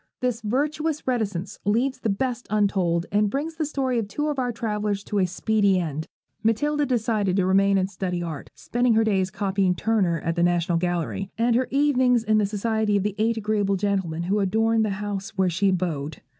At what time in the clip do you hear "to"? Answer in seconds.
5.03-5.19, 7.35-7.45